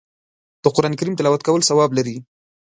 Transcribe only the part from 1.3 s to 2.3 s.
کول ثواب لري